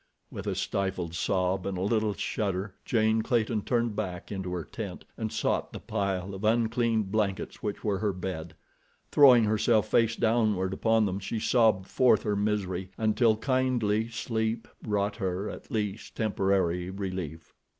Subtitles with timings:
[0.31, 5.05] With a stifled sob, and a little shudder, Jane Clayton turned back into her tent
[5.15, 8.55] and sought the pile of unclean blankets which were her bed.
[9.11, 15.17] Throwing herself face downward upon them she sobbed forth her misery until kindly sleep brought
[15.17, 17.53] her, at least temporary, relief.